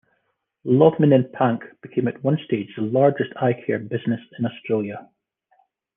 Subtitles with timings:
[0.65, 5.07] Laubman and Pank became at one stage the largest eye care business in Australia.